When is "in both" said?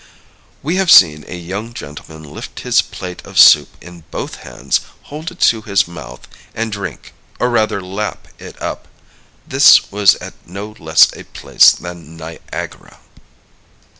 3.79-4.37